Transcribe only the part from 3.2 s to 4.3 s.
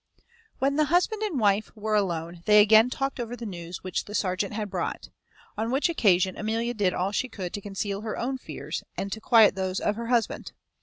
the news which the